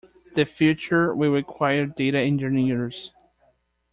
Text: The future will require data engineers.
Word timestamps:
The 0.33 0.45
future 0.45 1.13
will 1.13 1.29
require 1.31 1.85
data 1.85 2.17
engineers. 2.19 3.13